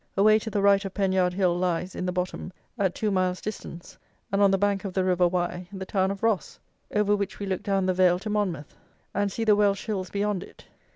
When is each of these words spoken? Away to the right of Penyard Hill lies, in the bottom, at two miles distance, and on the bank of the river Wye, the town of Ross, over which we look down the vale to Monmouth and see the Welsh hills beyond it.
Away 0.17 0.39
to 0.39 0.49
the 0.49 0.63
right 0.63 0.83
of 0.83 0.95
Penyard 0.95 1.31
Hill 1.33 1.55
lies, 1.55 1.93
in 1.93 2.07
the 2.07 2.11
bottom, 2.11 2.51
at 2.75 2.95
two 2.95 3.11
miles 3.11 3.39
distance, 3.39 3.99
and 4.31 4.41
on 4.41 4.49
the 4.49 4.57
bank 4.57 4.83
of 4.83 4.93
the 4.93 5.03
river 5.03 5.27
Wye, 5.27 5.67
the 5.71 5.85
town 5.85 6.09
of 6.09 6.23
Ross, 6.23 6.59
over 6.91 7.15
which 7.15 7.37
we 7.37 7.45
look 7.45 7.61
down 7.61 7.85
the 7.85 7.93
vale 7.93 8.17
to 8.17 8.29
Monmouth 8.31 8.75
and 9.13 9.31
see 9.31 9.43
the 9.43 9.55
Welsh 9.55 9.85
hills 9.85 10.09
beyond 10.09 10.41
it. 10.41 10.65